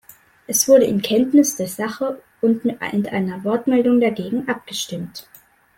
Es 0.47 0.67
wurde 0.67 0.85
in 0.85 1.03
Kenntnis 1.03 1.57
der 1.57 1.67
Sache 1.67 2.23
und 2.41 2.65
mit 2.65 2.81
einer 2.81 3.43
Wortmeldung 3.43 3.99
dagegen 4.01 4.49
abgestimmt. 4.49 5.29